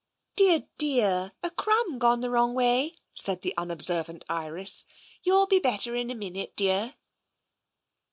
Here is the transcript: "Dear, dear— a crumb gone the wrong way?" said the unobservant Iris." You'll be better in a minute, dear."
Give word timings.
"Dear, 0.35 0.67
dear— 0.79 1.31
a 1.43 1.51
crumb 1.51 1.99
gone 1.99 2.21
the 2.21 2.31
wrong 2.31 2.55
way?" 2.55 2.95
said 3.13 3.43
the 3.43 3.55
unobservant 3.55 4.25
Iris." 4.27 4.87
You'll 5.23 5.45
be 5.45 5.59
better 5.59 5.93
in 5.93 6.09
a 6.09 6.15
minute, 6.15 6.55
dear." 6.55 6.95